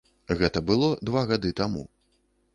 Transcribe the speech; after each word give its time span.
Гэта 0.39 0.63
было 0.69 0.89
два 1.11 1.21
гады 1.33 1.53
таму. 1.61 1.87